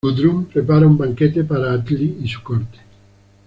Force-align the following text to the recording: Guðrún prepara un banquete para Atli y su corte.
Guðrún 0.05 0.39
prepara 0.53 0.87
un 0.87 0.95
banquete 0.97 1.43
para 1.43 1.73
Atli 1.73 2.17
y 2.23 2.27
su 2.27 2.41
corte. 2.41 2.79